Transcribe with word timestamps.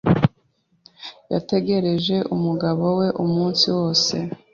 Yategereje 1.33 2.15
umugabo 2.35 2.85
we 2.99 3.07
umunsi 3.23 3.65
wose. 3.77 4.15